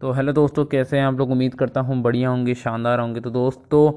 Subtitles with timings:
[0.00, 1.30] तो हेलो दोस्तों, कैसे हैं आप लोग?
[1.30, 3.90] उम्मीद करता हूँ बढ़िया होंगे, शानदार होंगे। तो दोस्तों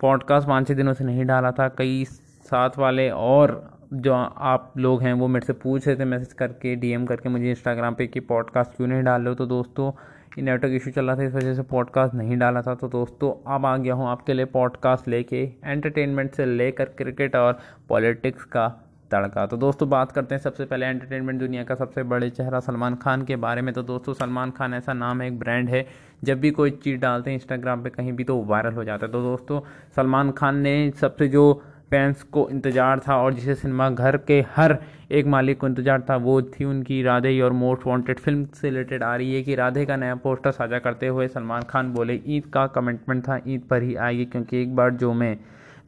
[0.00, 5.02] पॉडकास्ट पाँच छः दिनों से नहीं डाला था। कई साथ वाले और जो आप लोग
[5.02, 8.20] हैं, वो मेरे से पूछ रहे थे मैसेज करके डीएम करके मुझे इंस्टाग्राम पे कि
[8.20, 9.34] पॉडकास्ट क्यों नहीं डाल रहे हो?
[9.34, 9.92] तो दोस्तों,
[10.38, 13.54] ये नेटवर्क इशू चल रहा था, इस वजह से पॉडकास्ट नहीं डाला था। तो दोस्तों,
[13.54, 17.58] अब आ गया हूँ आपके लिए पॉडकास्ट लेके एंटरटेनमेंट से लेकर क्रिकेट और
[17.88, 22.30] पॉलिटिक्स का तड़का। तो दोस्तों, बात करते हैं सबसे पहले एंटरटेनमेंट दुनिया का सबसे बड़े
[22.30, 25.68] चेहरा सलमान खान के बारे में। तो दोस्तों, सलमान खान ऐसा नाम है, एक ब्रांड
[25.68, 25.86] है।
[26.24, 29.12] जब भी कोई चीज़ डालते हैं इंस्टाग्राम पे कहीं भी तो वायरल हो जाता है।
[29.12, 29.60] तो दोस्तों,
[29.96, 31.52] सलमान खान ने सबसे जो
[31.90, 34.76] फैंस को इंतज़ार था और जिसे सिनेमा घर के हर
[35.10, 39.02] एक मालिक को इंतज़ार था, वो थी उनकी राधे और मोस्ट वांटेड फ़िल्म से रिलेटेड
[39.02, 42.46] आ रही है कि राधे का नया पोस्टर साझा करते हुए सलमान खान बोले, ईद
[42.46, 45.36] का कमिटमेंट था, ईद पर ही आएगी, क्योंकि एक बार जो मैं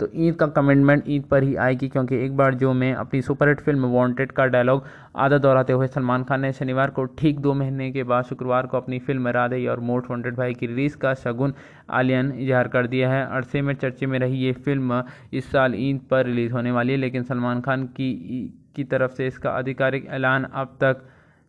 [0.01, 3.61] तो ईद का कमिटमेंट ईद पर ही आएगी, क्योंकि एक बार जो मैं अपनी सुपरहिट
[3.61, 4.85] फ़िल्म वांटेड का डायलॉग
[5.17, 8.77] आधा दोहराते हुए सलमान खान ने शनिवार को ठीक दो महीने के बाद शुक्रवार को
[8.77, 11.55] अपनी फ़िल्म राधे और मोस्ट वांटेड भाई की रिलीज़ का शगुन
[11.91, 16.01] आलियन इजहार कर दिया है। अरसे में चर्चे में रही ये फ़िल्म इस साल ईद
[16.11, 20.45] पर रिलीज़ होने वाली है, लेकिन सलमान खान की की तरफ़ से इसका आधिकारिक ऐलान
[20.45, 21.03] अब तक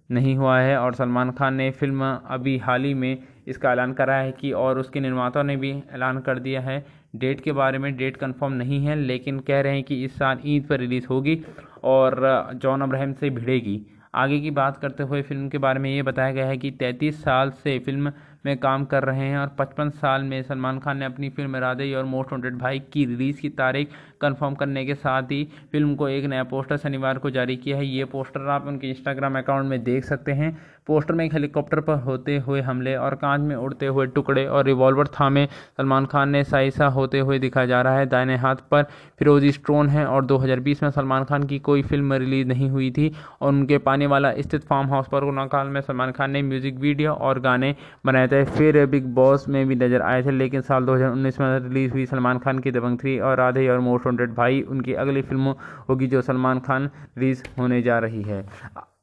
[0.09, 4.16] नहीं हुआ है और सलमान खान ने फ़िल्म अभी हाल ही में इसका ऐलान करा
[4.16, 7.95] है कि और उसके निर्माताओं ने भी ऐलान कर दिया है। डेट के बारे में
[7.97, 11.41] डेट कंफर्म नहीं है, लेकिन कह रहे हैं कि इस साल ईद पर रिलीज़ होगी
[11.83, 13.81] और जॉन अब्राहम से भिड़ेगी।
[14.16, 17.21] आगे की बात करते हुए फ़िल्म के बारे में ये बताया गया है कि 33
[17.23, 18.11] साल से फ़िल्म
[18.45, 21.93] में काम कर रहे हैं और 55 साल में सलमान खान ने अपनी फ़िल्म इरादे
[21.93, 26.07] और मोस्ट वॉन्टेड भाई की रिलीज़ की तारीख कंफर्म करने के साथ ही फ़िल्म को
[26.09, 29.83] एक नया पोस्टर शनिवार को जारी किया है। ये पोस्टर आप उनके इंस्टाग्राम अकाउंट में
[29.83, 33.87] देख सकते हैं। पोस्टर में एक हेलीकॉप्टर पर होते हुए हमले और कांच में उड़ते
[33.87, 38.05] हुए टुकड़े और रिवॉल्वर थामे सलमान खान ने साइसा होते हुए दिखाया जा रहा है।
[38.05, 38.83] दाहिने हाथ पर
[39.19, 43.11] फिरोजी स्टोन है और 2020 में सलमान खान की कोई फ़िल्म रिलीज़ नहीं हुई थी
[43.41, 46.79] और उनके पाने वाला स्थित फार्म हाउस पर कोरोना काल में सलमान खान ने म्यूज़िक
[46.79, 50.85] वीडियो और गाने बनाए थे फिर बिग बॉस में भी नज़र आए थे, लेकिन साल
[50.85, 54.61] दो में रिलीज़ हुई सलमान खान की दबंग थ्री और राधे और मोस्ट वांटेड भाई,
[54.63, 55.56] उनकी अगली फ़िल्म
[55.90, 58.45] होगी जो सलमान खान रिलीज़ होने जा रही है।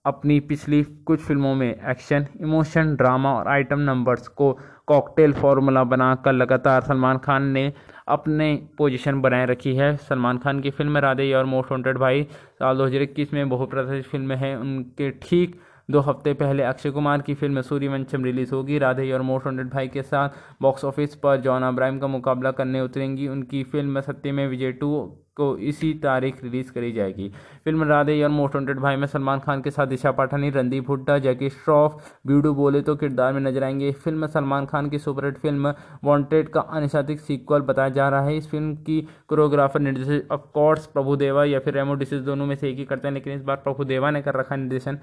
[0.07, 4.53] अपनी पिछली कुछ फ़िल्मों में एक्शन, इमोशन, ड्रामा और आइटम नंबर्स को
[4.87, 7.73] कॉकटेल फार्मूला बनाकर लगातार सलमान खान ने
[8.09, 12.77] अपने पोजीशन बनाए रखी है। सलमान खान की फ़िल्म राधे और मोस्ट वांटेड भाई साल
[12.79, 17.35] दो हज़ार इक्कीस में बहुप्रतिष्ठित फ़िल्म है, उनके ठीक दो हफ़्ते पहले अक्षय कुमार की
[17.35, 20.29] फ़िल्म सूर्यवंशम रिलीज़ होगी। राधे और मोस्ट वांटेड भाई के साथ
[20.63, 25.01] बॉक्स ऑफ़िस पर जॉन अब्राहिम का मुकाबला करने उतरेंगी। उनकी फ़िल्म सत्य में विजय टू
[25.37, 27.29] को इसी तारीख रिलीज़ करी जाएगी।
[27.65, 31.19] फ़िल्म राधे और मोस्ट वांटेड भाई में सलमान खान के साथ दिशा पाठानी, रणदीप हुड्डा,
[31.19, 35.75] जैकी श्रॉफ, ब्यूडू बोले तो किरदार में नज़र आएँगे। फ़िल्म सलमान खान की सुपरहिट फ़िल्म
[36.05, 41.45] वांटेड का अनिशातिक सीक्वल बताया जा रहा है। इस फ़िल्म की कोरियोग्राफर, निर्देशक ऑफकोर्स प्रभुदेवा
[41.45, 44.11] या फिर रेमो डिसिस दोनों में से एक ही करते हैं, लेकिन इस बार प्रभुदेवा
[44.11, 44.99] ने कर रखा निर्देशन।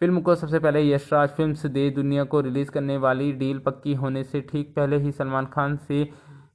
[0.00, 4.22] फ़िल्म को सबसे पहले यशराज फिल्म्स दे दुनिया को रिलीज़ करने वाली डील पक्की होने
[4.24, 6.08] से ठीक पहले ही सलमान खान से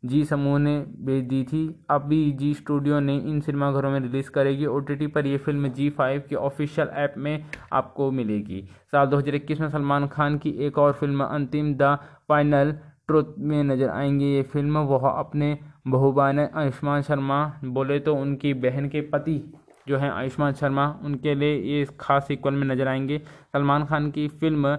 [0.05, 0.75] जी समूह ने
[1.05, 5.37] भेज दी थी। अभी जी स्टूडियो ने इन सिनेमाघरों में रिलीज़ करेगी। ओटीटी पर यह
[5.37, 10.49] फ़िल्म जी फाइव के ऑफिशियल ऐप में आपको मिलेगी। साल 2021 में सलमान खान की
[10.67, 11.97] एक और फ़िल्म, अंतिम द
[12.29, 12.71] फाइनल
[13.07, 18.89] ट्रुथ में नज़र आएँगी। ये फ़िल्म वह अपने बहुबान आयुष्मान शर्मा बोले तो उनकी बहन
[18.89, 19.41] के पति
[19.91, 23.21] जो हैं आयुष्मान शर्मा, उनके लिए ये खास सीक्वल में नज़र आएँगे।
[23.53, 24.77] सलमान खान की फ़िल्म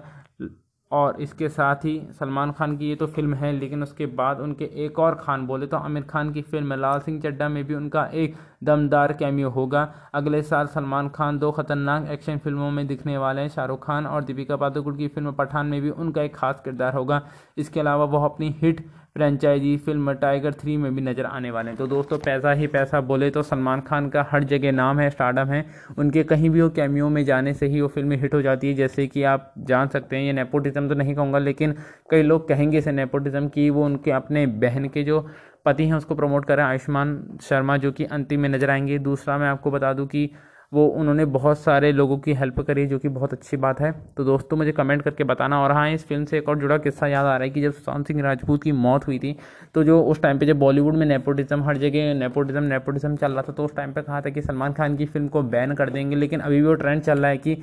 [0.91, 4.65] और इसके साथ ही सलमान खान की ये तो फ़िल्म है, लेकिन उसके बाद उनके
[4.85, 8.05] एक और खान बोले तो आमिर खान की फ़िल्म लाल सिंह चड्डा में भी उनका
[8.15, 9.81] एक दमदार कैमियो होगा।
[10.13, 14.23] अगले साल सलमान खान दो खतरनाक एक्शन फ़िल्मों में दिखने वाले हैं। शाहरुख खान और
[14.23, 17.21] दीपिका पादुकोण की फ़िल्म पठान में भी उनका एक खास किरदार होगा।
[17.57, 18.85] इसके अलावा वह अपनी hit
[19.15, 23.01] franchise film Tiger three में भी नज़र आने वाले हैं। तो दोस्तों, पैसा ही पैसा
[23.01, 25.65] बोले तो सलमान खान का हर जगह नाम है, स्टार्डम है।
[25.97, 28.73] उनके कहीं भी वो कैमियो में जाने से ही वो फ़िल्म हिट हो जाती है।
[28.73, 31.75] जैसे कि आप जान सकते हैं, ये नेपोटिज्म तो नहीं कहूँगा, लेकिन
[32.11, 35.19] कई लोग कहेंगे इसे नेपोटिज़म की वो उनके अपने बहन के जो
[35.65, 39.47] पति हैं, उसको प्रमोट करें। आयुष्मान शर्मा जो कि अंतिम में नज़र आएँगे। दूसरा मैं
[39.47, 40.29] आपको बता दूँ कि
[40.73, 44.23] वो उन्होंने बहुत सारे लोगों की हेल्प करी, जो कि बहुत अच्छी बात है। तो
[44.23, 47.25] दोस्तों, मुझे कमेंट करके बताना। और हाँ इस फ़िल्म से एक और जुड़ा किस्सा याद
[47.25, 49.35] आ रहा है कि जब सुशांत सिंह राजपूत की मौत हुई थी
[49.75, 53.41] तो जो उस टाइम पे जब बॉलीवुड में नेपोटिज्म हर जगह नेपोटिज्म नेपोटिज्म चल रहा
[53.41, 55.89] था तो उस टाइम पे कहा था कि सलमान खान की फ़िल्म को बैन कर
[55.89, 57.57] देंगे। लेकिन अभी भी वो ट्रेंड चल रहा है कि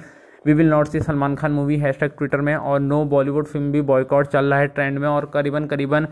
[0.44, 3.80] we will not see Salman Khan movie hash Twitter में, और नो बॉलीवुड फ़िल्म भी
[3.82, 6.06] बॉयकॉट चल रहा है ट्रेंड में। और करीबन करीबन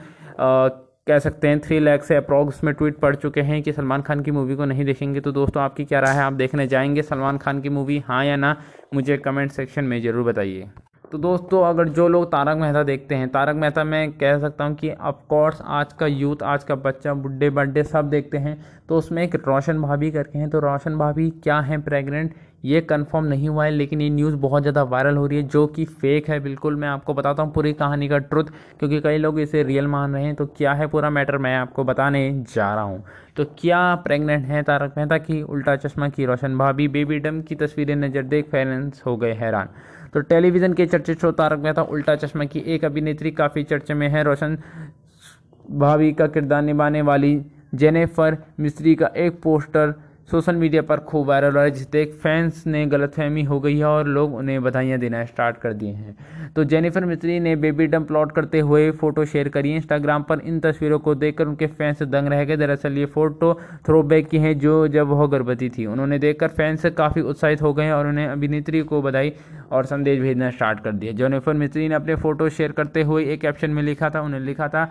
[1.08, 4.22] कह सकते हैं थ्री लैख से अप्रॉक्स में ट्वीट पड़ चुके हैं कि सलमान खान
[4.22, 6.22] की मूवी को नहीं देखेंगे। तो दोस्तों, आपकी क्या राय है?
[6.22, 8.56] आप देखने जाएँगे सलमान खान की मूवी हाँ या ना?
[8.94, 10.70] मुझे कमेंट सेक्शन में ज़रूर बताइए।
[11.12, 14.74] तो दोस्तों, अगर जो लोग तारक मेहता देखते हैं, तारक मेहता मैं कह सकता हूँ
[14.76, 18.56] कि ऑफकोर्स आज का यूथ आज का बच्चा, बुढ़े बड्डे सब देखते हैं।
[18.88, 22.34] तो उसमें एक रोशन भाभी करके हैं। तो रोशन भाभी क्या हैं प्रेग्नेंट
[22.64, 25.66] ये कंफर्म नहीं हुआ है, लेकिन ये न्यूज़ बहुत ज़्यादा वायरल हो रही है, जो
[25.66, 28.44] कि फेक है बिल्कुल। मैं आपको बताता हूँ पूरी कहानी का ट्रुथ
[28.78, 31.84] क्योंकि कई लोग इसे रियल मान रहे हैं। तो क्या है पूरा मैटर मैं आपको
[31.84, 33.02] बताने जा रहा हूँ।
[33.36, 35.42] तो क्या प्रेग्नेंट है तारक मेहता की?
[35.42, 39.68] उल्टा चश्मा की रोशन भाभी बेबी डम की तस्वीरें नज़र देख पेरेंट्स हो गए हैरान।
[40.14, 44.08] तो टेलीविज़न के चर्चित शो तारक मेहता उल्टा चश्मा की एक अभिनेत्री काफ़ी चर्चे में
[44.08, 44.56] है। रोशन
[45.70, 47.40] भाभी का किरदार निभाने वाली
[47.74, 49.94] जेनेफर मिस्त्री का एक पोस्टर
[50.28, 53.76] सोशल मीडिया पर खूब वायरल हो रहा है जिसे देख फैंस ने गलतफहमी हो गई
[53.78, 57.86] है और लोग उन्हें बधाइयाँ देना स्टार्ट कर दिए हैं। तो जेनिफर मिस्त्री ने बेबी
[57.86, 62.02] डम प्लॉट करते हुए फ़ोटो शेयर करी इंस्टाग्राम पर। इन तस्वीरों को देखकर उनके फैंस
[62.04, 63.52] दंग रह गए। दरअसल ये फ़ोटो
[63.86, 67.90] थ्रोबैक की हैं, जो जब वह गर्भवती थी। उन्होंने देखकर फैंस काफ़ी उत्साहित हो गए
[67.90, 69.32] और उन्हें अभिनेत्री को बधाई
[69.72, 73.40] और संदेश भेजना स्टार्ट कर दिया। जेनिफर मिस्त्री ने अपने फ़ोटो शेयर करते हुए एक
[73.40, 74.90] कैप्शन में लिखा था, उन्हें लिखा था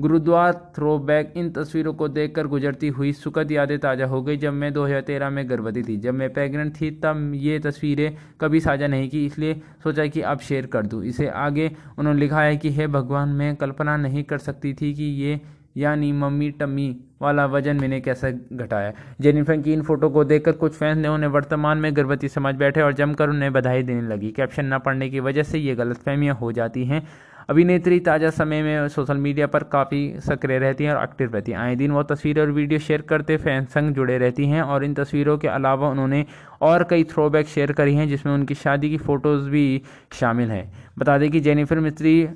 [0.00, 4.72] गुरुद्वार थ्रोबैक इन तस्वीरों को देखकर गुजरती हुई सुखद यादें ताज़ा हो गई। जब मैं
[4.72, 9.26] 2013 में गर्भवती थी, जब मैं प्रेग्नेंट थी, तब ये तस्वीरें कभी साझा नहीं की,
[9.26, 13.28] इसलिए सोचा कि अब शेयर कर दूँ। इसे आगे उन्होंने लिखा है कि, हे भगवान,
[13.28, 15.40] मैं कल्पना नहीं कर सकती थी कि ये
[15.76, 20.72] यानी मम्मी टम्मी वाला वज़न मैंने कैसे घटाया। जेनिफर की इन फ़ोटो को देखकर कुछ
[20.72, 24.74] फैंस ने उन्हें वर्तमान में गर्भवती समझ बैठे और जमकर उन्हें बधाई देने लगी। कैप्शन
[24.74, 27.06] न पढ़ने की वजह से ये गलतफहमियाँ हो जाती हैं।
[27.50, 31.58] अभिनेत्री ताज़ा समय में सोशल मीडिया पर काफ़ी सक्रिय रहती हैं और एक्टिव रहती हैं।
[31.58, 34.94] आए दिन वो तस्वीरें और वीडियो शेयर करते फ़ैन संग जुड़े रहती हैं और इन
[34.94, 36.24] तस्वीरों के अलावा उन्होंने
[36.62, 39.82] और कई थ्रोबैक शेयर करी हैं, जिसमें उनकी शादी की फ़ोटोज़ भी
[40.12, 40.64] शामिल हैं।
[40.98, 42.28] बता दें कि जेनिफर मिस्त्री,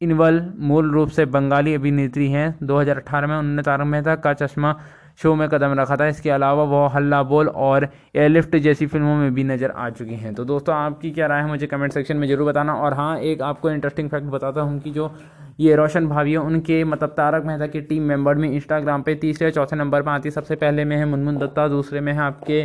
[0.00, 4.78] इनवल, मूल रूप से बंगाली अभिनेत्री हैं। 2018 में उन्होंने तारक मेहता का चश्मा
[5.18, 9.34] शो में कदम रखा था। इसके अलावा वो हल्ला बोल और एयरलिफ्ट जैसी फ़िल्मों में
[9.34, 12.26] भी नज़र आ चुकी हैं। तो दोस्तों, आपकी क्या राय है मुझे कमेंट सेक्शन में
[12.28, 15.12] ज़रूर बताना। और हाँ एक आपको इंटरेस्टिंग फैक्ट बताता हूँ कि जो
[15.60, 19.50] ये रोशन भाभी है, उनके मतलब तारक मेहता के टीम मेंबर में इंस्टाग्राम पे तीसरे
[19.50, 22.62] चौथे नंबर पर आती है। सबसे पहले में है मुनमुन दत्ता, दूसरे में है आपके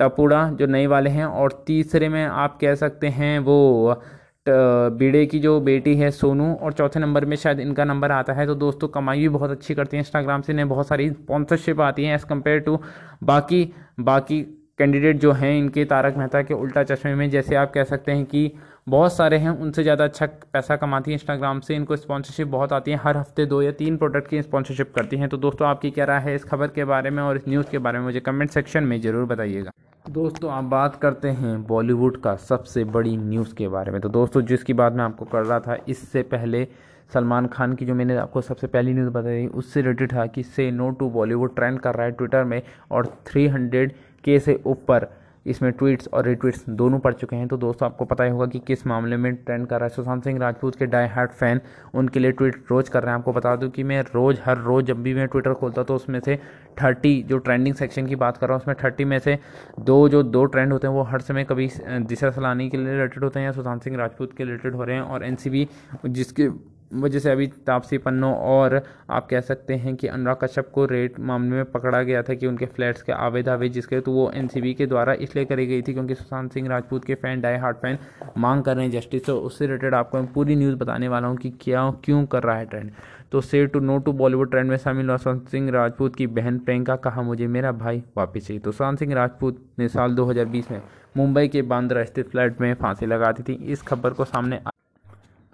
[0.00, 4.02] टपूड़ा जो नए वाले हैं, और तीसरे में आप कह सकते हैं वो
[4.46, 8.46] बीड़े की जो बेटी है सोनू और चौथे नंबर में शायद इनका नंबर आता है
[8.46, 12.04] तो दोस्तों कमाई भी बहुत अच्छी करती हैं इंस्टाग्राम से, इन्हें बहुत सारी स्पॉन्सरशिप आती
[12.04, 12.78] हैं एज़ कंपेयर टू
[13.24, 13.68] बाकी
[14.00, 14.40] बाकी
[14.78, 18.24] कैंडिडेट जो हैं इनके तारक मेहता के उल्टा चश्मे में, जैसे आप कह सकते हैं
[18.26, 18.50] कि
[18.88, 22.90] बहुत सारे हैं, उनसे ज़्यादा अच्छा पैसा कमाती है इंस्टाग्राम से, इनको स्पॉन्सरशिप बहुत आती
[22.90, 26.04] है, हर हफ़्ते दो या तीन प्रोडक्ट की स्पॉन्सरशिप करती हैं। तो दोस्तों, आपकी क्या
[26.04, 28.50] राय है इस खबर के बारे में और इस न्यूज़ के बारे में मुझे कमेंट
[28.50, 29.70] सेक्शन में ज़रूर बताइएगा।
[30.14, 34.40] दोस्तों, आप बात करते हैं बॉलीवुड का सबसे बड़ी न्यूज़ के बारे में। तो दोस्तों,
[34.42, 36.66] जिसकी बात मैं आपको कर रहा था, इससे पहले
[37.14, 40.70] सलमान खान की जो मैंने आपको सबसे पहली न्यूज़ बताई उससे रिलेटेड था कि से
[40.70, 43.90] नो टू बॉलीवुड ट्रेंड कर रहा है ट्विटर में और 300
[44.24, 45.06] के से ऊपर
[45.46, 48.58] इसमें ट्वीट्स और रिट्वीट्स दोनों पड़ चुके हैं। तो दोस्तों, आपको पता ही होगा कि
[48.58, 51.60] किस मामले में ट्रेंड कर रहा है। सुशांत सिंह राजपूत के डाई हार्ट फ़ैन
[51.94, 54.84] उनके लिए ट्वीट रोज़ कर रहे हैं। आपको बता दूँ कि मैं रोज़, हर रोज़
[54.86, 56.38] जब भी मैं ट्विटर खोलता तो उसमें से
[56.82, 59.38] थर्टी जो ट्रेंडिंग सेक्शन की बात कर रहा हूँ, उसमें थर्टी में से
[59.80, 63.40] दो, जो दो ट्रेंड होते हैं, वो हर समय कभी दिशा सलानी के रिलेटेड होते
[63.40, 65.68] हैं या सुशांत सिंह राजपूत के रिलेटेड हो रहे हैं। और एनसीबी
[66.06, 66.48] जिसके
[66.94, 68.80] वजह से अभी तापसी पन्नो और
[69.10, 72.46] आप कह सकते हैं कि अनुराग कश्यप को रेट मामले में पकड़ा गया था कि
[72.46, 75.92] उनके फ्लैट्स के आवे दावे जिसके तो वो एनसीबी के द्वारा इसलिए करी गई थी
[75.92, 77.98] क्योंकि सुशांत सिंह राजपूत के फ़ैन डाई हार्ट फ़ैन
[78.38, 81.36] मांग कर रहे हैं जस्टिस तो उससे रिलेटेड आपको मैं पूरी न्यूज़ बताने वाला हूँ
[81.36, 82.90] कि क्या, क्यों कर रहा है ट्रेंड
[83.32, 86.58] तो say to no to Bollywood trend में शामिल हुआ सुशांत सिंह राजपूत की बहन
[86.58, 90.80] प्रियंका, कहा मुझे मेरा भाई वापस चाहिए। तो सुशांत सिंह राजपूत ने साल 2020 में
[91.16, 94.60] मुंबई के बांद्रा स्थित फ्लैट में फांसी लगा दी थी। इस खबर को सामने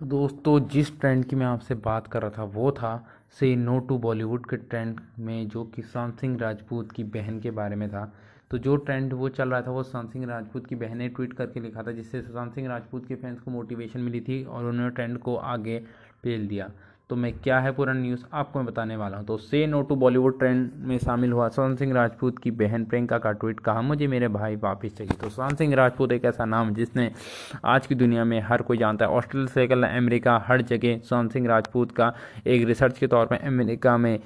[0.00, 3.06] तो दोस्तों, जिस ट्रेंड की मैं आपसे बात कर रहा था, वो था
[3.40, 7.50] से नो टू बॉलीवुड के ट्रेंड में जो कि शांत सिंह राजपूत की बहन के
[7.50, 8.12] बारे में था।
[8.50, 11.32] तो जो ट्रेंड वो चल रहा था, वो सुशांत सिंह राजपूत की बहन ने ट्वीट
[11.32, 14.90] करके लिखा था, जिससे सुशांत सिंह राजपूत के फैंस को मोटिवेशन मिली थी और उन्होंने
[14.90, 15.78] ट्रेंड को आगे
[16.22, 16.70] पेल दिया।
[17.10, 19.94] तो मैं क्या है पूरा न्यूज़ आपको मैं बताने वाला हूँ। तो से नो टू
[19.96, 24.06] बॉलीवुड ट्रेंड में शामिल हुआ सुशांत सिंह राजपूत की बहन प्रियंका का ट्वीट कहा, मुझे
[24.06, 27.10] मेरे भाई वापिस चाहिए। तो सुशांत सिंह राजपूत एक ऐसा नाम जिसने
[27.64, 31.48] आज की दुनिया में हर कोई जानता है। ऑस्ट्रेलिया से अमेरिका, हर जगह सुशांत सिंह
[31.48, 32.12] राजपूत का
[32.46, 34.18] एक रिसर्च के तौर पर अमेरिका में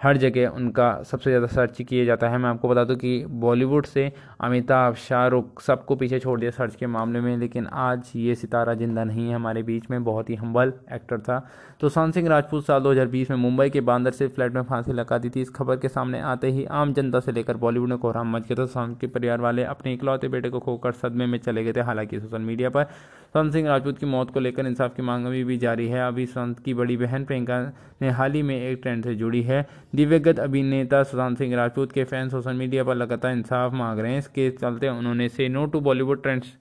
[0.00, 3.86] हर जगह उनका सबसे ज़्यादा सर्च किया जाता है। मैं आपको बता दूँ कि बॉलीवुड
[3.86, 8.74] से अमिताभ, शाहरुख सबको पीछे छोड़ दिया सर्च के मामले में, लेकिन आज ये सितारा
[8.74, 11.38] ज़िंदा नहीं है। हमारे बीच में बहुत ही हम्बल एक्टर था।
[11.80, 15.18] तो सुशांत सिंह राजपूत साल 2020 में मुंबई के बांदर से फ्लैट में फांसी लगा
[15.18, 18.36] दी थी। इस खबर के सामने आते ही आम जनता से लेकर बॉलीवुड ने कोहराम
[18.36, 21.64] मच गया था। सुशांत के परिवार वाले अपने इकलौते बेटे को खोकर सदमे में चले
[21.64, 25.02] गए थे, हालाँकि सोशल मीडिया पर। सुशांत सिंह राजपूत की मौत को लेकर इंसाफ की
[25.02, 27.60] मांग अभी भी जारी है। अभी सुशांत की बड़ी बहन प्रियंका
[28.02, 32.02] ने हाल ही में एक ट्रेंड से जुड़ी है। दिव्यगत अभिनेता सुशांत सिंह राजपूत के
[32.04, 35.80] फ़ैन सोशल मीडिया पर लगातार इंसाफ मांग रहे हैं। इसके चलते उन्होंने से नो टू
[35.80, 36.52] बॉलीवुड ट्रेंड्स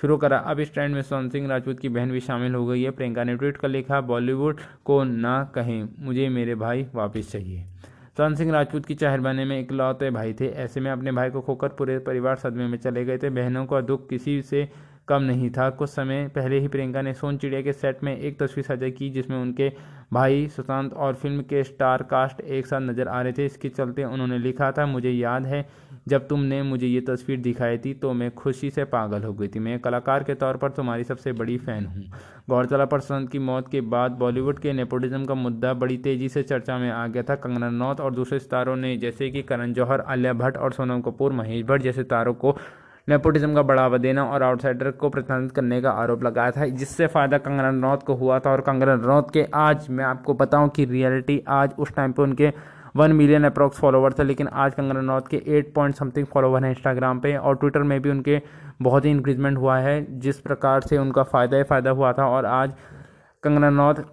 [0.00, 2.82] शुरू करा। अब इस ट्रेंड में सुशांत सिंह राजपूत की बहन भी शामिल हो गई
[2.82, 7.60] है। प्रियंका ने ट्वीट कर लिखा, बॉलीवुड को ना कहें, मुझे मेरे भाई वापस चाहिए।
[7.60, 11.68] सुशांत सिंह राजपूत की चाहरबाने में इकलौते भाई थे। ऐसे में अपने भाई को खोकर
[11.68, 14.68] पूरे परिवार सदमे में चले गए थे। बहनों का दुख किसी से
[15.08, 18.38] कम नहीं था। कुछ समय पहले ही प्रियंका ने सोन चिड़िया के सेट में एक
[18.40, 19.72] तस्वीर साझा की, जिसमें उनके
[20.12, 24.04] भाई सुशांत और फ़िल्म के स्टार कास्ट एक साथ नज़र आ रहे थे। इसके चलते
[24.04, 25.66] उन्होंने लिखा था, मुझे याद है,
[26.08, 29.58] जब तुमने मुझे ये तस्वीर दिखाई थी तो मैं खुशी से पागल हो गई थी।
[29.58, 32.04] मैं कलाकार के तौर पर तुम्हारी सबसे बड़ी फ़ैन हूँ।
[32.50, 36.42] गौरतला पर सुशांत की मौत के बाद बॉलीवुड के नेपोटिज्म का मुद्दा बड़ी तेज़ी से
[36.42, 40.00] चर्चा में आ गया था। कंगना रनौत और दूसरे सितारों ने, जैसे कि करण जौहर,
[40.00, 42.56] आलिया भट्ट और सोनम कपूर, महेश भट्ट जैसे तारों को
[43.08, 47.38] नेपोटिज्म का बढ़ावा देना और आउटसाइडर को प्रतिनिधित्व करने का आरोप लगाया था। जिससे फ़ायदा
[47.38, 51.42] कंगना रनौत को हुआ था और कंगना रनौत के आज मैं आपको बताऊँ कि रियलिटी
[51.48, 52.52] आज उस टाइम पे उनके
[52.96, 56.70] वन मिलियन अप्रॉक्स फॉलोवर थे, लेकिन आज कंगना रनौत के एट पॉइंट समथिंग फॉलोवर हैं
[56.70, 58.40] इंस्टाग्राम पे और ट्विटर में भी उनके
[58.82, 62.46] बहुत ही इंक्रीजमेंट हुआ है। जिस प्रकार से उनका फ़ायदा ही फ़ायदा हुआ था और
[62.46, 62.72] आज
[63.42, 64.04] कंगना रनौत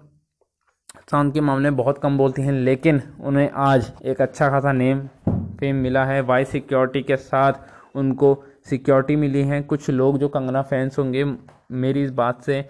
[1.08, 5.76] चाँद के मामले बहुत कम बोलती हैं, लेकिन उन्हें आज एक अच्छा खासा नेम फेम
[5.76, 7.52] मिला है। वाई सिक्योरिटी के साथ
[7.94, 8.36] उनको
[8.70, 11.24] सिक्योरिटी मिली है। कुछ लोग जो कंगना फैंस होंगे,
[11.72, 12.64] मेरी इस बात से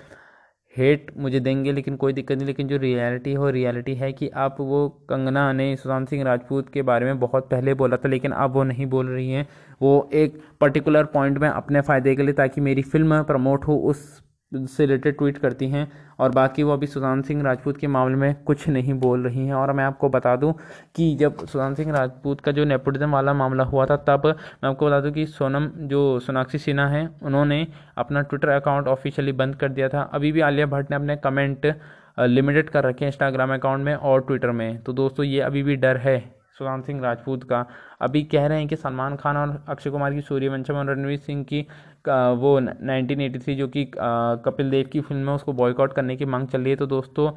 [0.76, 4.56] हेट मुझे देंगे, लेकिन कोई दिक्कत नहीं। लेकिन जो रियलिटी हो रियलिटी है कि आप
[4.60, 8.52] वो कंगना ने सुशांत सिंह राजपूत के बारे में बहुत पहले बोला था, लेकिन अब
[8.52, 9.46] वो नहीं बोल रही हैं।
[9.82, 14.22] वो एक पर्टिकुलर पॉइंट में अपने फ़ायदे के लिए, ताकि मेरी फ़िल्म प्रमोट हो उस
[14.52, 15.90] से रिलेटेड ट्वीट करती हैं
[16.20, 19.54] और बाकी वो अभी सुशांत सिंह राजपूत के मामले में कुछ नहीं बोल रही हैं।
[19.54, 20.52] और मैं आपको बता दूँ
[20.96, 24.86] कि जब सुशांत सिंह राजपूत का जो नेपोटिज्म वाला मामला हुआ था, तब मैं आपको
[24.86, 27.66] बता दूँ कि सोनम, जो सोनाक्षी सिन्हा हैं, उन्होंने
[27.98, 31.72] अपना ट्विटर अकाउंट ऑफिशियली बंद कर दिया था। अभी भी आलिया भट्ट ने अपने कमेंट
[32.20, 35.76] लिमिटेड कर रखे हैं इंस्टाग्राम अकाउंट में और ट्विटर में। तो दोस्तों, ये अभी भी
[35.76, 37.64] डर है। सुशांत सिंह राजपूत का।
[38.00, 41.44] अभी कह रहे हैं कि सलमान खान और अक्षय कुमार की सूर्यवंशम और रणवीर सिंह
[41.44, 41.60] की
[42.08, 46.60] वो 1983 जो कि कपिल देव की फ़िल्म है, उसको बॉयकॉट करने की मांग चल
[46.60, 47.30] रही है। तो दोस्तों,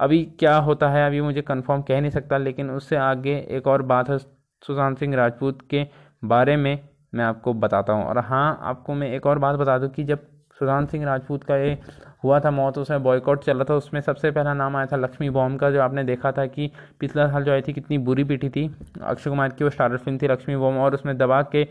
[0.00, 3.82] अभी क्या होता है, अभी मुझे कंफर्म कह नहीं सकता, लेकिन उससे आगे एक और
[3.84, 5.86] बात है सुशांत सिंह राजपूत के
[6.22, 6.78] बारे में
[7.14, 10.26] मैं आपको बताता हूँ। और हाँ आपको मैं एक और बात बता दूँ कि जब
[10.58, 11.78] सुशांत सिंह राजपूत का ये
[12.24, 15.60] हुआ था मौत, उसमें बॉयकॉट चला था। उसमें सबसे पहला नाम आया था लक्ष्मी बॉम्ब
[15.60, 18.66] का, जो आपने देखा था कि पिछला साल जो आई थी कितनी बुरी पीटी थी।
[19.02, 21.66] अक्षय कुमार की वो स्टारर फ़िल्म थी लक्ष्मी बॉम्ब, और उसमें दबा के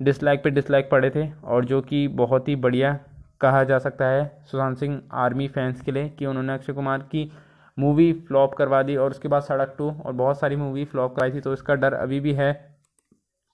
[0.00, 2.98] डिसलाइक पे डिसलाइक पड़े थे, और जो कि बहुत ही बढ़िया
[3.40, 7.30] कहा जा सकता है सुशांत सिंह आर्मी फैंस के लिए कि उन्होंने अक्षय कुमार की
[7.78, 11.32] मूवी फ्लॉप करवा दी, और उसके बाद सड़क टू, और बहुत सारी मूवी फ्लॉप कराई
[11.32, 12.52] थी। तो इसका डर अभी भी है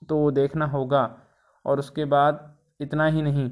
[0.03, 1.11] तो वो देखना होगा।
[1.65, 3.51] और उसके बाद इतना ही नहीं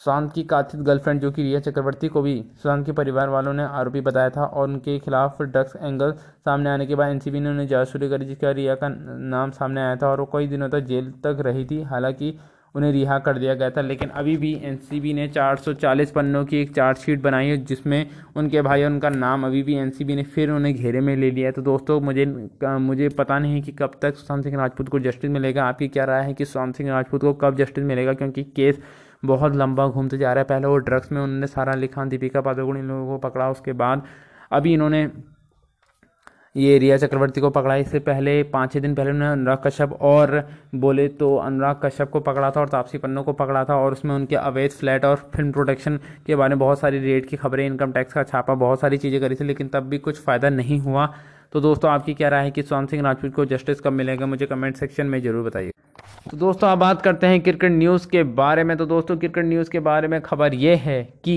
[0.00, 3.62] सुशांत की कथित गर्लफ्रेंड जो कि रिया चक्रवर्ती को भी सुशांत के परिवार वालों ने
[3.62, 7.66] आरोपी बताया था और उनके खिलाफ ड्रग्स एंगल सामने आने के बाद एनसीबी ने उन्हें
[7.66, 10.80] जाँच शुरू करी जिसका रिया का नाम सामने आया था और वो कई दिनों तक
[10.80, 12.34] जेल तक रही थी। हालाँकि
[12.74, 16.74] उन्हें रिहा कर दिया गया था, लेकिन अभी भी एनसीबी ने 440 पन्नों की एक
[16.74, 20.74] चार्जशीट बनाई है, जिसमें उनके भाई और उनका नाम अभी भी एनसीबी ने फिर उन्हें
[20.74, 22.26] घेरे में ले लिया है। तो दोस्तों, मुझे
[22.64, 26.22] मुझे पता नहीं कि कब तक सुशांत सिंह राजपूत को जस्टिस मिलेगा। आपकी क्या राय
[26.22, 28.12] है कि सुशांत सिंह राजपूत को कब जस्टिस मिलेगा?
[28.12, 28.80] क्योंकि केस
[29.24, 32.78] बहुत लंबा घूमते जा रहा है। पहले वो ड्रग्स में उन्होंने सारा लिखा, दीपिका पादुकोण
[32.78, 34.02] इन लोगों को पकड़ा, उसके बाद
[34.52, 35.08] अभी इन्होंने
[36.56, 40.48] ये रिया चक्रवर्ती को पकड़ा। इससे पहले, पाँच छः दिन पहले उन्होंने अनुराग कश्यप और
[40.74, 44.14] बोले तो अनुराग कश्यप को पकड़ा था और तापसी पन्नों को पकड़ा था और उसमें
[44.14, 47.92] उनके अवैध फ्लैट और फ़िल्म प्रोटेक्शन के बारे में बहुत सारी रेट की खबरें, इनकम
[47.92, 51.12] टैक्स का छापा, बहुत सारी चीज़ें करी थी, लेकिन तब भी कुछ फ़ायदा नहीं हुआ।
[51.54, 54.26] तो दोस्तों, आपकी क्या राय है कि सुशांत सिंह राजपूत को जस्टिस कब मिलेगा?
[54.26, 55.70] मुझे कमेंट सेक्शन में ज़रूर बताइए।
[56.30, 59.70] तो दोस्तों, अब बात करते हैं क्रिकेट न्यूज़ के बारे में। तो दोस्तों क्रिकेट न्यूज़
[59.70, 61.36] के बारे में खबर ये है कि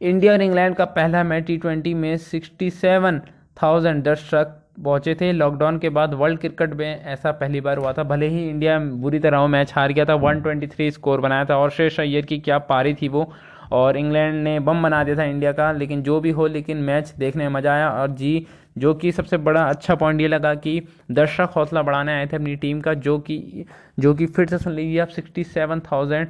[0.00, 3.20] इंडिया और इंग्लैंड का पहला मैच टी ट्वेंटी में सिक्सटी सेवन
[3.62, 8.02] थाउज़ेंड दर्शक पहुँचे थे। लॉकडाउन के बाद वर्ल्ड क्रिकेट में ऐसा पहली बार हुआ था।
[8.04, 12.00] भले ही इंडिया बुरी तरह मैच हार गया था 123 स्कोर बनाया था। और शेष
[12.00, 13.30] अय्यर की क्या पारी थी वो।
[13.72, 17.14] और इंग्लैंड ने बम बना दिया था इंडिया का, लेकिन जो भी हो, लेकिन मैच
[17.18, 18.46] देखने में मज़ा आया। और जी,
[18.78, 20.80] जो कि सबसे बड़ा अच्छा पॉइंट ये लगा कि
[21.10, 23.64] दर्शक हौसला बढ़ाने आए थे अपनी टीम का, जो कि
[23.98, 26.28] जो कि फिर से सुन लीजिए आप सिक्सटी सेवन थाउज़ेंड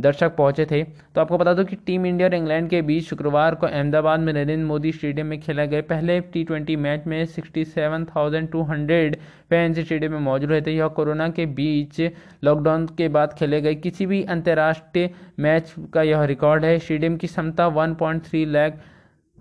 [0.00, 3.54] दर्शक पहुँचे थे। तो आपको बता दो कि टीम इंडिया और इंग्लैंड के बीच शुक्रवार
[3.54, 7.64] को अहमदाबाद में नरेंद्र मोदी स्टेडियम में खेला गए पहले टी ट्वेंटी मैच में sixty
[7.66, 9.16] seven thousand two hundred
[9.50, 12.00] fans stadium में मौजूद रहे थे यह कोरोना के बीच
[12.44, 17.26] लॉकडाउन के बाद खेले गए किसी भी अंतर्राष्ट्रीय मैच का यह रिकॉर्ड है। स्टेडियम की
[17.26, 18.80] क्षमता one point three lakh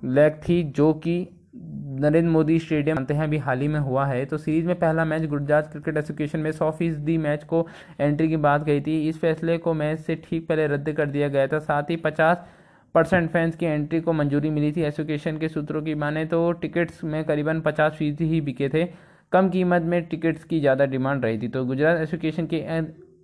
[0.01, 1.28] lakh थी, जो कि
[2.01, 5.06] नरेंद्र मोदी स्टेडियम जानते हैं, अभी हाल ही में हुआ है। तो सीरीज़ में पहला
[5.06, 7.66] मैच गुजरात क्रिकेट एसोसिएशन में सौ फ़ीसदी मैच को
[8.00, 11.28] एंट्री की बात कही थी। इस फैसले को मैच से ठीक पहले रद्द कर दिया
[11.28, 12.46] गया था। साथ ही पचास
[12.96, 17.04] परसेंट फैंस की एंट्री को मंजूरी मिली थी एसोसिएशन के सूत्रों की माने तो टिकट्स
[17.04, 18.86] में करीबन पचास फ़ीसदी ही बिके थे।
[19.32, 22.66] कम कीमत में टिकट्स की ज़्यादा डिमांड रही थी। तो गुजरात एसोसिएशन के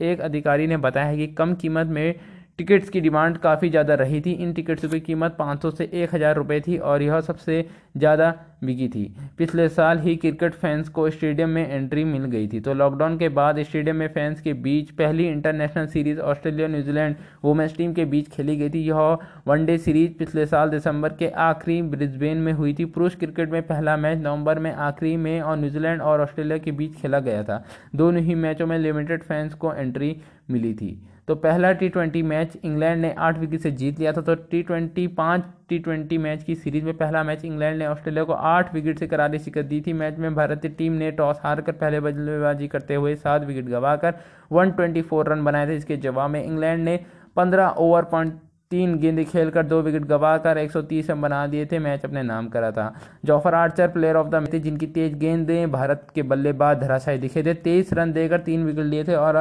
[0.04, 2.16] एक अधिकारी ने बताया है कि कम कीमत में
[2.60, 6.36] टिकट्स की डिमांड काफ़ी ज़्यादा रही थी। इन टिकट्स की कीमत 500 से एक हज़ार
[6.36, 7.66] रुपये थी और यह सबसे
[7.98, 8.34] ज़्यादा
[8.64, 9.04] बिकी थी।
[9.38, 13.30] पिछले साल ही क्रिकेट फैंस को स्टेडियम में एंट्री मिल गई थी। तो लॉकडाउन के
[13.30, 18.30] बाद स्टेडियम में फैंस के बीच पहली international series Australia New Zealand women's team के बीच
[18.32, 22.86] खेली गई थी। यह वनडे सीरीज़ पिछले साल दिसंबर के आखिरी ब्रिस्बेन में हुई थी।
[22.88, 26.96] पुरुष क्रिकेट में पहला मैच नवंबर में आखिरी में और न्यूजीलैंड और ऑस्ट्रेलिया के बीच
[27.02, 27.64] खेला गया था।
[27.96, 30.16] दोनों ही मैचों में लिमिटेड फैंस को एंट्री
[30.52, 34.22] मिली थी। तो पहला टी ट्वेंटी मैच इंग्लैंड ने आठ विकेट से जीत लिया था
[34.22, 38.24] तो टी ट्वेंटी पाँच टी ट्वेंटी मैच की सीरीज़ में पहला मैच इंग्लैंड ने ऑस्ट्रेलिया
[38.24, 41.62] को आठ विकेट से करारी शिकत दी थी। मैच में भारतीय टीम ने टॉस हार
[41.62, 44.14] कर पहले बल्लेबाजी करते हुए सात विकेट गंवाकर
[44.54, 47.00] 124 रन बनाए थे। इसके जवाब में इंग्लैंड ने
[47.38, 48.40] 15 ओवर पॉइंट
[48.76, 52.72] तीन गेंद खेलकर दो विकेट गंवाकर 130 रन बना दिए थे। मैच अपने नाम करा
[52.72, 52.94] था।
[53.26, 57.54] Jofra Archer player of the match जिनकी तेज गेंदें भारत के बल्लेबाज धराशायी दिखे थे।
[57.54, 59.36] तेईस रन देकर तीन विकेट लिए थे और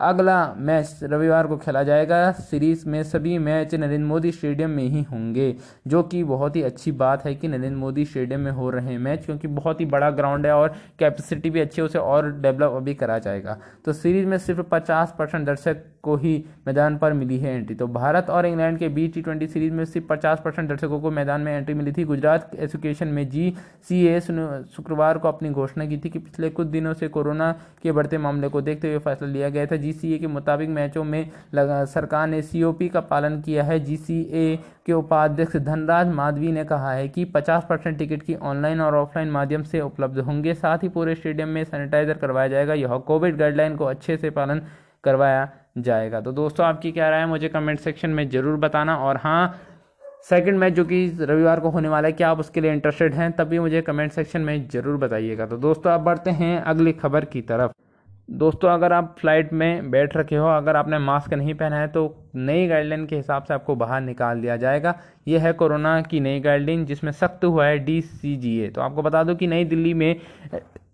[0.00, 5.02] अगला मैच रविवार को खेला जाएगा। सीरीज़ में सभी मैच नरेंद्र मोदी स्टेडियम में ही
[5.02, 5.54] होंगे,
[5.86, 8.98] जो कि बहुत ही अच्छी बात है कि नरेंद्र मोदी स्टेडियम में हो रहे हैं
[8.98, 12.72] मैच, क्योंकि बहुत ही बड़ा ग्राउंड है और कैपेसिटी भी अच्छी है उसे और डेवलप
[12.72, 16.32] अभी करा जाएगा। तो सीरीज़ में सिर्फ़ पचास परसेंट दर्शक को ही
[16.66, 19.84] मैदान पर मिली है एंट्री तो भारत और इंग्लैंड के बीच टी ट्वेंटी सीरीज़ में
[19.84, 23.52] सिर्फ़ पचास परसेंट दर्शकों को मैदान में एंट्री मिली थी। गुजरात एजुकेशन में जी
[23.88, 27.92] सी ए शुक्रवार को अपनी घोषणा की थी कि पिछले कुछ दिनों से कोरोना के
[27.92, 32.26] बढ़ते मामले को देखते हुए फैसला लिया गया था। जीसीए के मुताबिक मैचों में सरकार
[32.28, 34.56] ने सीओपी का पालन किया है। जीसीए
[34.86, 39.30] के उपाध्यक्ष धनराज माधवी ने कहा है कि 50 परसेंट टिकट की ऑनलाइन और ऑफलाइन
[39.30, 43.76] माध्यम से उपलब्ध होंगे। साथ ही पूरे स्टेडियम में सैनिटाइजर करवाया जाएगा। यह कोविड गाइडलाइन
[43.76, 44.62] को अच्छे से पालन
[45.04, 47.26] करवाया जाएगा। तो दोस्तों, आपकी क्या राय है?
[47.26, 49.60] मुझे कमेंट सेक्शन में ज़रूर बताना। और हाँ
[50.24, 53.30] सेकंड मैच जो कि रविवार को होने वाला है, क्या आप उसके लिए इंटरेस्टेड हैं
[53.32, 57.24] तब भी मुझे कमेंट सेक्शन में ज़रूर बताइएगा। तो दोस्तों आप बढ़ते हैं अगली खबर
[57.24, 57.72] की तरफ़।
[58.30, 62.02] दोस्तों, अगर आप फ़्लाइट में बैठ रखे हो, अगर आपने मास्क नहीं पहना है तो
[62.36, 64.94] नई गाइडलाइन के हिसाब से आपको बाहर निकाल दिया जाएगा।
[65.28, 69.34] ये है कोरोना की नई गाइडलाइन, जिसमें सख्त हुआ है डीसीजीए तो आपको बता दो
[69.34, 70.20] कि नई दिल्ली में,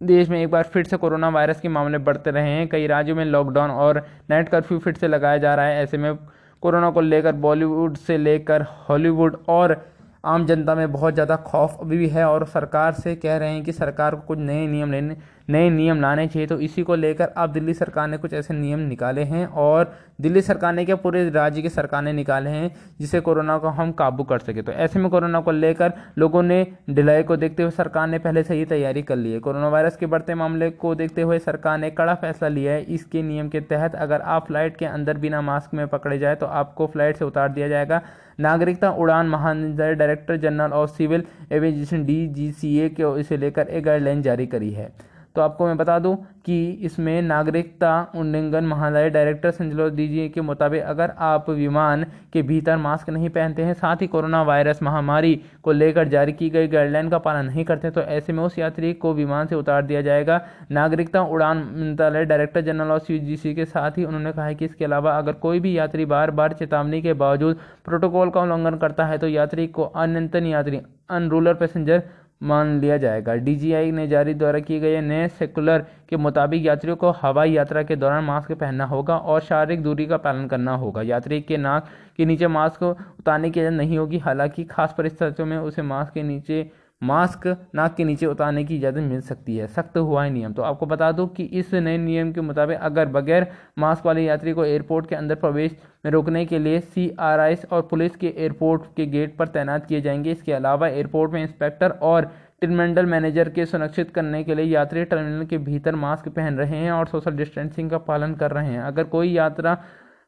[0.02, 3.16] देश में एक बार फिर से कोरोना वायरस के मामले बढ़ते रहे हैं। कई राज्यों
[3.16, 6.14] में लॉकडाउन और नाइट कर्फ्यू फिर से लगाया जा रहा है। ऐसे में
[6.62, 9.80] कोरोना को लेकर बॉलीवुड से लेकर हॉलीवुड और
[10.24, 13.62] आम जनता में बहुत ज़्यादा खौफ अभी भी है और सरकार से कह रहे हैं
[13.64, 15.16] कि सरकार को कुछ नए नियम लेने
[15.48, 18.80] नए नियम लाने चाहिए। तो इसी को लेकर अब दिल्ली सरकार ने कुछ ऐसे नियम
[18.80, 23.20] निकाले हैं और दिल्ली सरकार ने क्या पूरे राज्य की सरकार ने निकाले हैं जिससे
[23.20, 27.22] कोरोना को हम काबू कर सके। तो ऐसे में कोरोना को लेकर लोगों ने ढिलाई
[27.22, 30.06] को देखते हुए सरकार ने पहले से ही तैयारी कर ली है। कोरोना वायरस के
[30.06, 33.94] बढ़ते मामले को देखते हुए सरकार ने कड़ा फैसला लिया है। इसके नियम के तहत
[33.96, 37.48] अगर आप फ़्लाइट के अंदर बिना मास्क में पकड़े जाए तो आपको फ़्लाइट से उतार
[37.48, 38.00] दिया जाएगा।
[38.40, 43.68] नागरिकता उड़ान महानिदेशालय director general of civil aviation D G C A के इसे लेकर
[43.68, 44.90] एक गाइडलाइन जारी करी है।
[45.36, 50.82] तो आपको मैं बता दूँ कि इसमें नागरिकता उल्लंघन महालय डायरेक्टर संजलो दीजिए के मुताबिक
[50.84, 55.72] अगर आप विमान के भीतर मास्क नहीं पहनते हैं, साथ ही कोरोना वायरस महामारी को
[55.72, 59.12] लेकर जारी की गई गाइडलाइन का पालन नहीं करते तो ऐसे में उस यात्री को
[59.14, 64.04] विमान से उतार दिया जाएगा। नागरिकता उड़ान मंत्रालय डायरेक्टर जनरल ऑफ़ सी के साथ ही
[64.04, 67.58] उन्होंने कहा है कि इसके अलावा अगर कोई भी यात्री बार बार चेतावनी के बावजूद
[67.84, 72.02] प्रोटोकॉल का उल्लंघन करता है तो यात्री को अनंतन यात्री, अनरूलर पैसेंजर
[72.40, 77.10] मान लिया जाएगा। डीजीआई ने जारी द्वारा किए गए नए सेकुलर के मुताबिक यात्रियों को
[77.12, 81.40] हवाई यात्रा के दौरान मास्क पहनना होगा और शारीरिक दूरी का पालन करना होगा। यात्री
[81.40, 85.82] के नाक के नीचे मास्क उतारने की इजाज़त नहीं होगी। हालाँकि खास परिस्थितियों में उसे
[85.82, 86.70] मास्क के नीचे
[87.02, 90.62] मास्क नाक के नीचे उतारने की इजाज़त मिल सकती है। सख्त हुआ है नियम। तो
[90.62, 93.46] आपको बता दूँ कि इस नए नियम के मुताबिक अगर बगैर
[93.78, 97.40] मास्क वाले यात्री को एयरपोर्ट के अंदर प्रवेश में रोकने के लिए सी आर
[97.72, 101.90] और पुलिस के एयरपोर्ट के गेट पर तैनात किए जाएँगे, इसके अलावा एयरपोर्ट में इंस्पेक्टर
[101.90, 102.30] और
[102.60, 106.92] टर्मिनल मैनेजर के सुरक्षित करने के लिए यात्री टर्मिनल के भीतर मास्क पहन रहे हैं
[106.92, 109.76] और सोशल डिस्टेंसिंग का पालन कर रहे हैं। अगर कोई यात्रा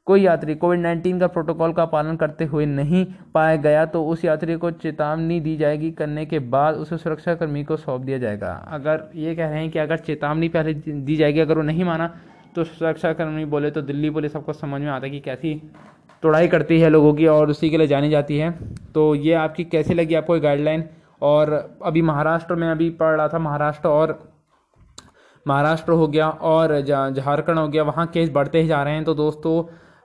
[0.09, 4.25] कोई यात्री कोविड नाइन्टीन का प्रोटोकॉल का पालन करते हुए नहीं पाया गया तो उस
[4.25, 9.03] यात्री को चेतावनी दी जाएगी। करने के बाद उसे सुरक्षाकर्मी को सौंप दिया जाएगा। अगर
[9.15, 12.07] ये कह रहे हैं कि अगर चेतावनी पहले दी जाएगी, अगर वो नहीं माना
[12.55, 15.55] तो सुरक्षाकर्मी बोले तो दिल्ली पुलिस सबको समझ में आता है कि कैसी
[16.23, 18.51] तोड़ाई करती है लोगों की और उसी के लिए जानी जाती है।
[18.95, 20.85] तो ये आपकी कैसी लगी आपको गाइडलाइन
[21.23, 21.53] और
[21.85, 24.19] अभी महाराष्ट्र में अभी पढ़ रहा था, महाराष्ट्र और
[25.47, 29.15] महाराष्ट्र हो गया और झारखंड हो गया, वहाँ केस बढ़ते ही जा रहे हैं। तो
[29.17, 29.63] दोस्तों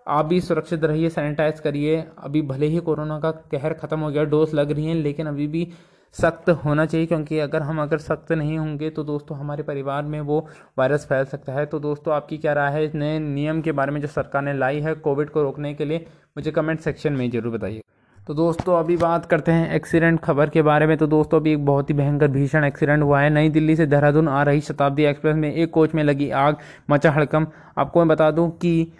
[0.07, 4.23] आप भी सुरक्षित रहिए सैनिटाइज करिए। अभी भले ही कोरोना का कहर ख़त्म हो गया
[4.25, 5.67] डोज लग रही है, लेकिन अभी भी
[6.15, 10.19] सख्त होना चाहिए, क्योंकि अगर हम अगर सख्त नहीं होंगे तो दोस्तों हमारे परिवार में
[10.21, 10.39] वो
[10.77, 12.83] वायरस फैल सकता है। तो दोस्तों, आपकी क्या राय है?
[12.85, 15.85] इस नए नियम के बारे में जो सरकार ने लाई है कोविड को रोकने के
[15.85, 16.05] लिए,
[16.37, 17.81] मुझे कमेंट सेक्शन में ज़रूर बताइए।
[18.19, 21.65] तो दोस्तों, अभी बात करते हैं एक्सीडेंट खबर के बारे में। तो दोस्तों, अभी एक
[21.65, 25.35] बहुत ही भयंकर भीषण एक्सीडेंट हुआ है। नई दिल्ली से देहरादून आ रही शताब्दी एक्सप्रेस
[25.35, 26.57] में एक कोच में लगी आग,
[26.89, 28.91] मचा हड़कम आपको मैं बता दूँ कि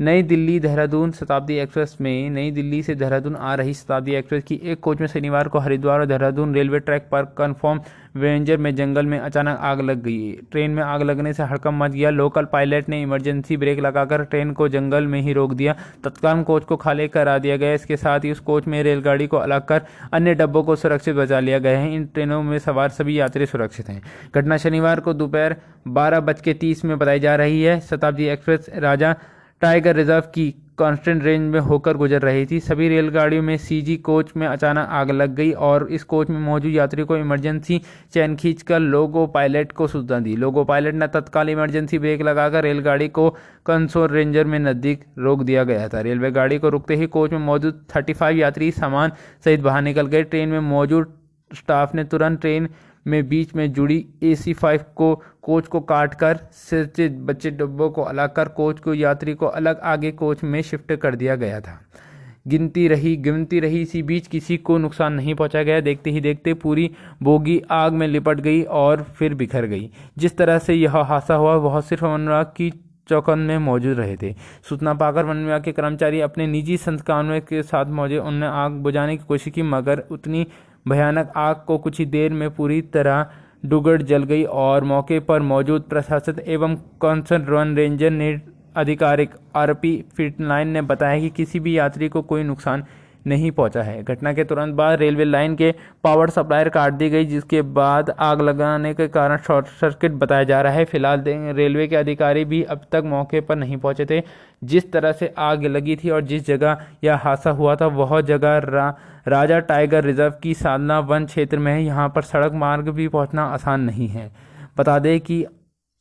[0.00, 4.54] नई दिल्ली देहरादून शताब्दी एक्सप्रेस में, नई दिल्ली से देहरादून आ रही शताब्दी एक्सप्रेस की
[4.64, 7.80] एक कोच में शनिवार को हरिद्वार और देहरादून रेलवे ट्रैक पर कन्फर्म
[8.16, 11.90] वेंजर में जंगल में अचानक आग लग गई। ट्रेन में आग लगने से हड़कम मच
[11.90, 16.42] गया। लोकल पायलट ने इमरजेंसी ब्रेक लगाकर ट्रेन को जंगल में ही रोक दिया। तत्काल
[16.42, 19.64] कोच को खाली करा दिया गया। इसके साथ ही उस कोच में रेलगाड़ी को अलग
[19.64, 23.46] कर अन्य डब्बों को सुरक्षित बचा लिया गया है। इन ट्रेनों में सवार सभी यात्री
[23.46, 24.02] सुरक्षित हैं।
[24.34, 25.56] घटना शनिवार को दोपहर
[25.88, 29.14] बारह बज के तीस में बताई जा रही है। Shatabdi express Raja
[29.62, 30.48] tiger reserve की
[30.78, 35.10] कांस्टेंट रेंज में होकर गुजर रही थी। सभी रेलगाड़ियों में सीजी कोच में अचानक आग
[35.10, 37.80] लग गई और इस कोच में मौजूद यात्रियों को इमरजेंसी
[38.14, 43.08] चैन खींचकर लोगो पायलट को सूचना दी। लोगो पायलट ने तत्काल इमरजेंसी ब्रेक लगाकर रेलगाड़ी
[43.10, 43.28] को
[43.66, 47.38] कंसोर रेंजर में नज़दीक रोक दिया गया था। रेलवे गाड़ी को रुकते ही कोच में
[47.40, 49.12] मौजूद थर्टी यात्री सामान
[49.44, 51.18] सहित बाहर निकल गए। ट्रेन में मौजूद
[51.50, 52.68] स्टाफ ने तुरंत ट्रेन
[53.06, 57.90] में बीच में जुड़ी ए सी फाइव को, कोच को काट कर सिर बच्चे डब्बों
[57.90, 61.60] को अलग कर कोच को, यात्री को अलग आगे कोच में शिफ्ट कर दिया गया
[61.60, 61.80] था।
[62.48, 66.54] गिनती रही गिनती रही, इसी बीच किसी को नुकसान नहीं पहुँचा गया। देखते ही देखते
[66.54, 66.90] पूरी
[67.22, 71.54] बोगी आग में लिपट गई और फिर बिखर गई। जिस तरह से यह हादसा हुआ,
[71.54, 72.72] वह सिर्फ़ अनुराग की
[73.08, 74.34] चौकन में मौजूद रहे थे।
[74.68, 79.16] सूचना पाकर वन विभाग के कर्मचारी अपने निजी संस्थानों के साथ मौजूद उन्होंने आग बुझाने
[79.16, 80.46] की कोशिश की, मगर उतनी
[80.86, 83.26] भयानक आग को कुछ ही देर में पूरी तरह
[83.66, 88.40] डुगड़ जल गई और मौके पर मौजूद प्रशासन एवं कंसर्न रन रेंजर ने
[88.76, 92.84] आधिकारिक आरपी फिटलाइन ने बताया कि किसी भी यात्री को कोई नुकसान
[93.26, 95.70] नहीं पहुँचा है। घटना के तुरंत बाद रेलवे लाइन के
[96.04, 100.60] पावर सप्लायर काट दी गई जिसके बाद आग लगाने के कारण शॉर्ट सर्किट बताया जा
[100.62, 101.24] रहा है। फ़िलहाल
[101.56, 104.22] रेलवे के अधिकारी भी अब तक मौके पर नहीं पहुँचे थे।
[104.64, 108.58] जिस तरह से आग लगी थी और जिस जगह यह हादसा हुआ था वह जगह
[108.58, 108.88] रा,
[109.28, 113.44] राजा टाइगर रिज़र्व की साधना वन क्षेत्र में है। यहाँ पर सड़क मार्ग भी पहुँचना
[113.44, 114.30] आसान नहीं है।
[114.78, 115.44] बता दें कि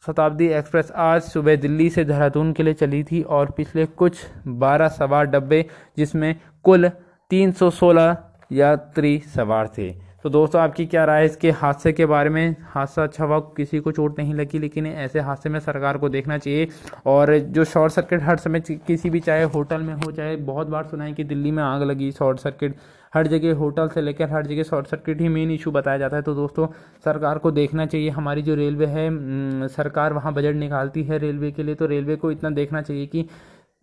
[0.03, 4.88] शताब्दी एक्सप्रेस आज सुबह दिल्ली से देहरादून के लिए चली थी और पिछले कुछ बारह
[4.89, 5.65] सवार डब्बे
[5.97, 6.89] जिसमें कुल
[7.32, 8.15] 316
[8.52, 9.89] यात्री सवार थे।
[10.24, 12.56] तो दोस्तों, आपकी क्या राय है इसके हादसे के बारे में?
[12.63, 16.38] हादसा अच्छा हुआ किसी को चोट नहीं लगी, लेकिन ऐसे हादसे में सरकार को देखना
[16.38, 16.67] चाहिए।
[17.06, 20.84] और जो शॉर्ट सर्किट हर समय किसी भी चाहे होटल में हो, चाहे बहुत बार
[20.84, 22.76] सुना है कि दिल्ली में आग लगी शॉर्ट सर्किट,
[23.13, 26.22] हर जगह होटल से लेकर हर जगह शॉर्ट सर्किट ही मेन इशू बताया जाता है।
[26.22, 26.67] तो दोस्तों,
[27.06, 31.63] सरकार को देखना चाहिए। हमारी जो रेलवे है सरकार वहाँ बजट निकालती है रेलवे के
[31.63, 33.26] लिए तो रेलवे को इतना देखना चाहिए कि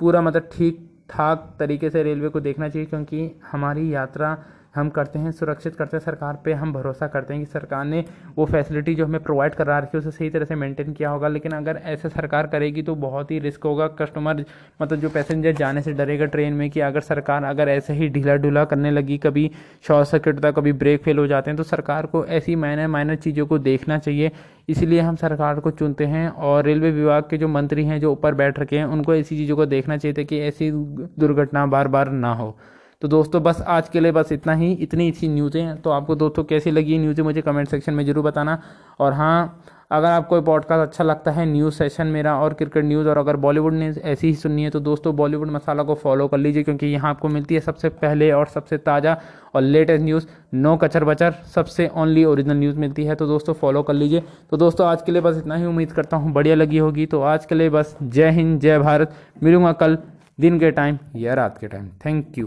[0.01, 4.37] पूरा मतलब ठीक ठाक तरीके से रेलवे को देखना चाहिए क्योंकि हमारी यात्रा
[4.75, 8.05] हम करते हैं, सुरक्षित करते हैं, सरकार पे हम भरोसा करते हैं कि सरकार ने
[8.37, 11.29] वो फैसिलिटी जो हमें प्रोवाइड करा रखी है, उसे सही तरह से मेंटेन किया होगा।
[11.29, 14.45] लेकिन अगर ऐसे सरकार करेगी तो बहुत ही रिस्क होगा। कस्टमर
[14.83, 18.37] मतलब जो पैसेंजर जाने से डरेगा ट्रेन में कि अगर सरकार अगर ऐसे ही ढीला
[18.37, 19.51] ढूला करने लगी, कभी
[19.83, 23.17] शॉर्ट सर्किट होता कभी ब्रेक फेल हो जाते हैं तो सरकार को ऐसी माइनर माइनर
[23.17, 24.31] चीज़ों को देखना चाहिए।
[24.69, 28.35] इसलिए हम सरकार को चुनते हैं और रेलवे विभाग के जो मंत्री हैं, जो ऊपर
[28.35, 32.11] बैठ रखे हैं, उनको ऐसी चीज़ों को देखना चाहिए था कि ऐसी दुर्घटना बार बार
[32.11, 32.57] ना हो।
[33.03, 36.43] तो दोस्तों, बस आज के लिए बस इतना ही। इतनी अच्छी न्यूज़ें तो आपको दोस्तों
[36.45, 38.59] कैसी लगी न्यूज़ें मुझे कमेंट सेक्शन में ज़रूर बताना।
[39.01, 43.19] और हाँ अगर आपको पॉडकास्ट अच्छा लगता है न्यूज़ सेशन मेरा और क्रिकेट न्यूज़, और
[43.19, 46.63] अगर बॉलीवुड ने ऐसी ही सुननी है तो दोस्तों बॉलीवुड मसाला को फॉलो कर लीजिए,
[46.63, 49.17] क्योंकि यहाँ आपको मिलती है सबसे पहले और सबसे ताज़ा
[49.55, 53.83] और लेटेस्ट न्यूज़ नो कचर बचर, सबसे ओनली ओरिजिनल न्यूज़ मिलती है तो दोस्तों फॉलो
[53.83, 56.79] कर लीजिए। तो दोस्तों, आज के लिए बस इतना ही। उम्मीद करता हूँ बढ़िया लगी
[56.79, 59.99] होगी। तो आज के लिए बस जय हिंद, जय भारत। मिलूँगा कल
[60.39, 62.33] दिन के टाइम या रात के टाइम थैंक यू